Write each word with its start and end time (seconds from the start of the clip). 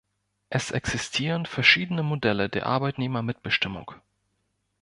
Es 0.49 0.71
existieren 0.71 1.45
verschiedene 1.45 2.01
Modelle 2.01 2.49
der 2.49 2.65
Arbeitnehmermitbestimmung. 2.65 3.91